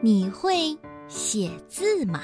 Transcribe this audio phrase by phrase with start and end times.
[0.00, 0.78] 你会
[1.08, 2.22] 写字吗？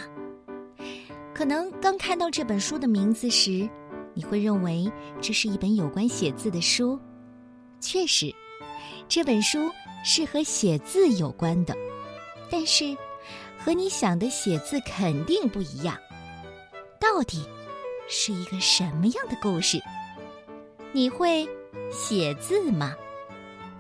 [1.35, 3.69] 可能刚看到这本书的名字时，
[4.15, 6.97] 你会认为这是一本有关写字的书。
[7.81, 8.33] 确实，
[9.09, 9.69] 这本书
[10.05, 11.75] 是和写字有关的，
[12.49, 12.97] 但是
[13.59, 15.99] 和你想的写字肯定不一样。
[17.01, 17.45] 到底
[18.07, 19.83] 是一个什么样的故事？
[20.93, 21.45] 你会
[21.91, 22.95] 写字吗？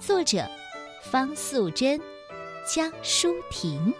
[0.00, 0.44] 作者
[1.00, 2.00] 方素珍。
[2.66, 3.92] 江淑婷，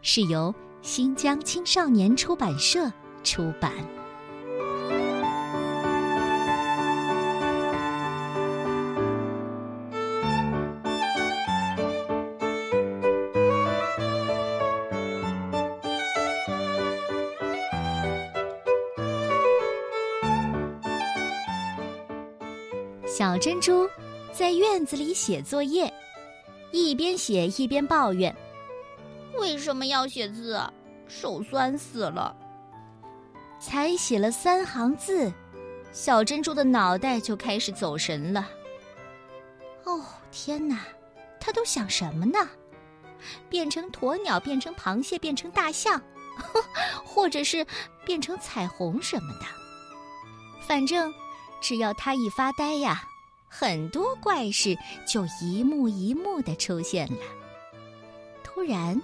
[0.00, 2.88] 是由新疆青少年出版社
[3.24, 3.72] 出版。
[23.04, 23.88] 小珍珠
[24.32, 25.92] 在院子里写作业。
[26.76, 28.34] 一边写一边抱怨
[29.38, 30.60] ：“为什么要写字？
[31.08, 32.36] 手酸死了。”
[33.58, 35.32] 才写了三行字，
[35.90, 38.46] 小珍珠的脑袋就开始走神了。
[39.84, 40.80] 哦，天哪！
[41.40, 42.38] 他都想什么呢？
[43.48, 46.00] 变成鸵鸟，变成螃蟹，变成大象，
[47.04, 47.66] 或者是
[48.04, 49.46] 变成彩虹什么的。
[50.60, 51.12] 反正，
[51.60, 53.02] 只要他一发呆呀。
[53.48, 57.22] 很多怪事就一幕一幕的出现了。
[58.42, 59.00] 突然，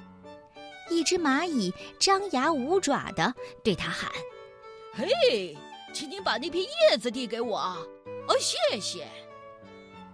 [0.91, 4.11] 一只蚂蚁张牙舞爪的对他喊
[4.95, 5.57] ：“嘿，
[5.93, 7.59] 请您把那片叶子递给我。”
[8.29, 9.07] 哦，谢谢。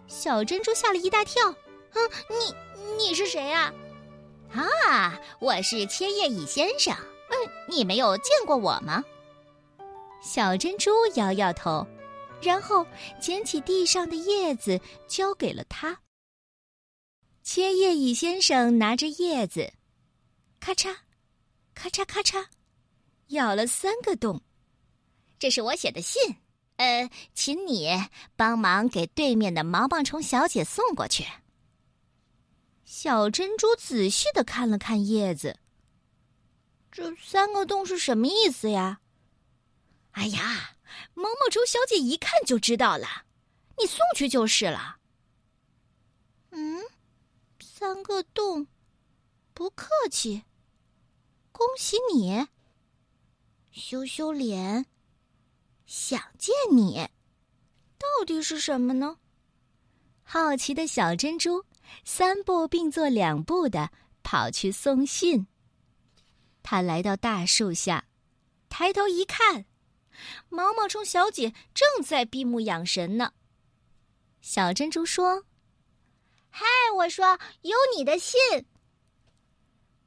[0.06, 1.54] 小珍珠吓了一大跳。
[1.94, 2.54] “嗯，你
[2.96, 3.72] 你是谁呀
[4.54, 6.94] ？”“啊，我是千叶蚁先生。
[7.30, 7.36] 嗯，
[7.68, 9.04] 你没有见过我吗？”
[10.22, 11.86] 小珍珠摇摇头。
[12.40, 12.86] 然后
[13.20, 16.00] 捡起地上的叶子，交给了他。
[17.42, 19.72] 切叶蚁先生拿着叶子，
[20.60, 20.94] 咔嚓，
[21.74, 22.46] 咔嚓咔嚓，
[23.28, 24.40] 咬了三个洞。
[25.38, 26.36] 这是我写的信，
[26.76, 27.88] 呃，请你
[28.36, 31.24] 帮忙给对面的毛毛虫小姐送过去。
[32.84, 35.58] 小珍珠仔细的看了看叶子，
[36.90, 39.00] 这三个洞是什么意思呀？
[40.12, 40.72] 哎呀！
[41.14, 43.24] 毛毛虫小姐一看就知道了，
[43.78, 44.98] 你送去就是了。
[46.50, 46.82] 嗯，
[47.60, 48.66] 三个洞，
[49.54, 50.42] 不客气。
[51.52, 52.46] 恭喜你，
[53.72, 54.86] 羞羞脸，
[55.86, 57.08] 想见你，
[57.98, 59.18] 到底是什么呢？
[60.22, 61.64] 好奇的小珍珠
[62.04, 63.90] 三步并作两步的
[64.22, 65.46] 跑去送信。
[66.62, 68.04] 他来到大树下，
[68.68, 69.64] 抬头一看。
[70.48, 73.32] 毛毛虫小姐正在闭目养神呢。
[74.40, 75.44] 小珍珠说
[76.50, 76.64] ：“嗨，
[76.96, 78.40] 我说有你的信。”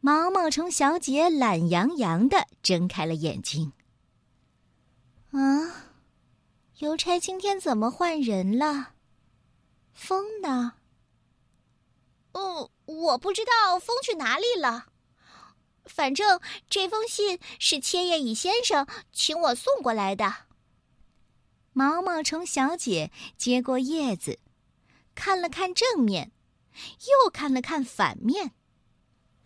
[0.02, 3.74] 毛毛虫小姐懒洋洋的睁开了眼睛。
[5.32, 5.92] 啊，
[6.78, 8.94] 邮差今天怎么换人了？
[9.94, 10.74] 风呢？
[12.32, 14.91] 哦，我不知道风去哪里了。
[15.92, 20.34] 反正这封信是千叶蚁先生请我送过来的。
[21.74, 24.40] 毛毛虫小姐接过叶子，
[25.14, 26.32] 看了看正面，
[27.24, 28.54] 又看了看反面，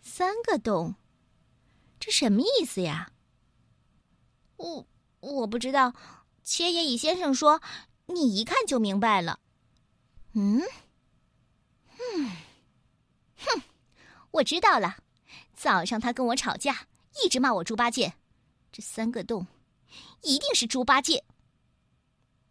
[0.00, 0.94] 三个洞，
[1.98, 3.10] 这什么意思呀？
[4.56, 4.86] 我
[5.20, 5.92] 我不知道。
[6.42, 7.60] 千叶蚁先生说
[8.06, 9.40] ：“你一看就明白了。”
[10.34, 10.62] 嗯，
[11.98, 12.30] 嗯，
[13.36, 13.62] 哼，
[14.30, 14.96] 我知道了。
[15.56, 16.86] 早上他跟我吵架，
[17.24, 18.12] 一直骂我猪八戒。
[18.70, 19.46] 这三个洞，
[20.20, 21.24] 一定是猪八戒。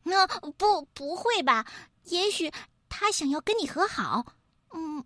[0.03, 1.65] 那不不会吧？
[2.05, 2.51] 也许
[2.89, 4.33] 他想要跟你和好。
[4.73, 5.05] 嗯，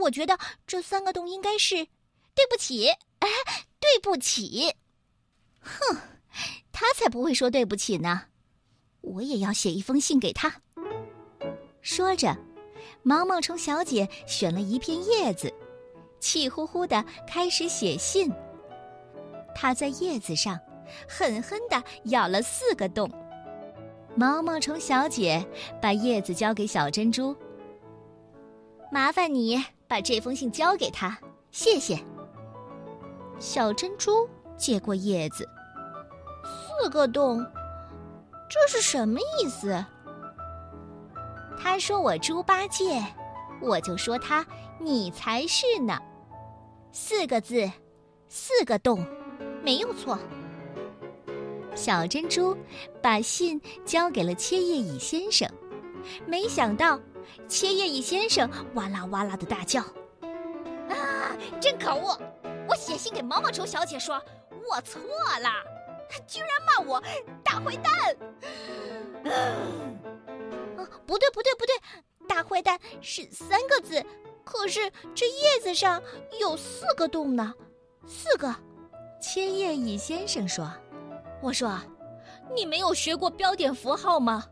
[0.00, 1.74] 我觉得这三个洞应该是
[2.34, 2.88] 对不起。
[3.18, 3.28] 哎，
[3.80, 4.74] 对不起。
[5.60, 5.96] 哼，
[6.70, 8.26] 他才不会说对不起呢。
[9.00, 10.62] 我也要写一封信给他。
[11.80, 12.36] 说着，
[13.02, 15.52] 毛毛虫小姐选了一片叶子。
[16.22, 18.32] 气呼呼的开始写信。
[19.54, 20.58] 他在叶子上
[21.06, 23.10] 狠狠的咬了四个洞。
[24.14, 25.44] 毛毛虫小姐
[25.80, 27.34] 把叶子交给小珍珠，
[28.90, 31.18] 麻烦你把这封信交给他，
[31.50, 31.98] 谢谢。
[33.38, 35.48] 小珍珠接过叶子，
[36.44, 37.44] 四个洞，
[38.48, 39.84] 这是什么意思？
[41.58, 43.02] 他说我猪八戒，
[43.60, 44.46] 我就说他
[44.78, 45.98] 你才是呢。
[46.92, 47.70] 四个字，
[48.28, 49.04] 四个洞，
[49.62, 50.18] 没有错。
[51.74, 52.54] 小珍珠
[53.00, 55.48] 把信交给了切叶蚁先生，
[56.26, 57.00] 没想到
[57.48, 59.80] 切叶蚁先生哇啦哇啦的大叫
[60.90, 62.18] ：“啊，真可恶！
[62.68, 64.22] 我写信给毛毛虫小姐说，
[64.70, 65.00] 我错
[65.40, 65.50] 了，
[66.26, 67.02] 居然骂我
[67.42, 68.14] 大坏蛋。
[70.76, 71.74] 啊，不对不对不对，
[72.28, 74.04] 大坏蛋是三个字，
[74.44, 74.80] 可是
[75.14, 76.02] 这叶子上
[76.40, 77.54] 有四个洞呢，
[78.06, 78.54] 四个。
[79.20, 80.68] 千叶蚁先生说
[81.40, 81.78] ：“我说，
[82.54, 84.44] 你没有学过标点符号吗？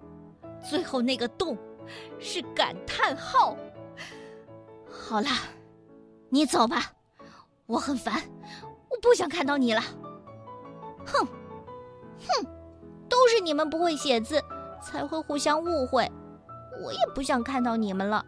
[0.62, 1.58] 最后那个洞
[2.20, 3.56] 是感叹号。
[4.88, 5.28] 好了，
[6.28, 6.92] 你走吧，
[7.66, 8.22] 我很烦，
[8.88, 9.80] 我不想看到你了。
[11.04, 11.26] 哼，
[12.28, 12.46] 哼，
[13.08, 14.40] 都是你们不会写字，
[14.80, 16.08] 才会互相误会。
[16.80, 18.24] 我也不想看到你们了。”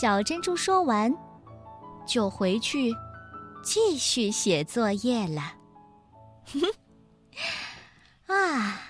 [0.00, 1.14] 小珍珠说完，
[2.06, 2.92] 就回去。
[3.62, 5.54] 继续写作业了，
[8.26, 8.80] 啊！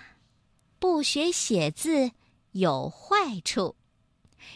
[0.78, 2.10] 不学写字
[2.52, 3.76] 有坏处。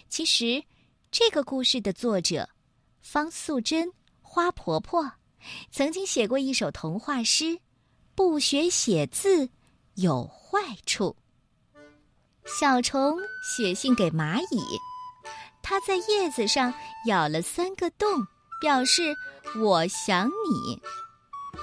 [0.09, 0.65] 其实，
[1.11, 2.49] 这个故事的作者
[3.03, 5.13] 方素珍花婆婆
[5.71, 7.61] 曾经写过一首童话诗
[8.17, 9.51] ：“不学写字
[9.97, 11.15] 有坏处。”
[12.59, 14.63] 小虫写信给蚂蚁，
[15.69, 16.73] 它在叶子上
[17.07, 18.29] 咬了三个洞。
[18.59, 19.15] 表示
[19.61, 20.81] 我想你。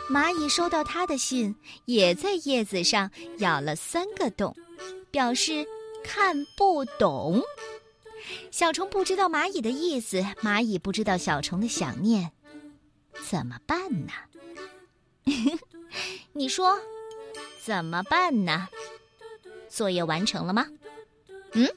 [0.07, 1.55] 蚂蚁收到他的信，
[1.85, 3.09] 也在叶子上
[3.39, 4.55] 咬了三个洞，
[5.09, 5.65] 表示
[6.03, 7.41] 看不懂。
[8.51, 12.31] 小虫不知道蚂蚁的意思，蚂蚁不知道小虫的想念，
[13.27, 14.13] 怎么办呢？
[16.33, 16.79] 你说
[17.63, 18.67] 怎么办呢？
[19.67, 20.67] 作业完成了吗？
[21.53, 21.67] 嗯？